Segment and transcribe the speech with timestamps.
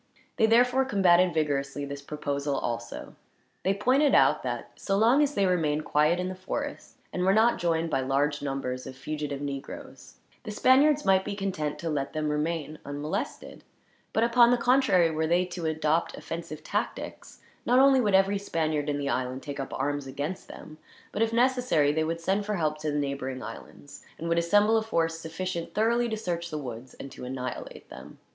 [0.37, 3.15] They therefore combated vigorously this proposal, also.
[3.61, 7.35] They pointed out that, so long as they remained quiet in the forest, and were
[7.35, 12.13] not joined by large numbers of fugitive negroes, the Spaniards might be content to let
[12.13, 13.63] them remain unmolested;
[14.11, 18.89] but upon the contrary, were they to adopt offensive tactics, not only would every Spaniard
[18.89, 20.79] in the island take up arms against them,
[21.11, 24.77] but if necessary they would send for help to the neighboring islands, and would assemble
[24.77, 28.17] a force sufficient thoroughly to search the woods, and to annihilate them.